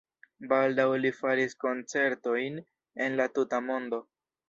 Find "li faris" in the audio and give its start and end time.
1.03-1.55